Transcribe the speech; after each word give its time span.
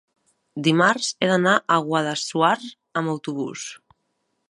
Dimarts 0.67 1.09
he 1.25 1.29
d'anar 1.33 1.53
a 1.59 1.79
Guadassuar 1.91 2.53
amb 3.03 3.17
autobús. 3.17 3.71